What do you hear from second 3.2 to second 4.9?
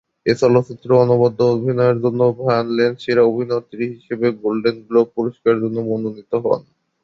অভিনেত্রী হিসেবে গোল্ডেন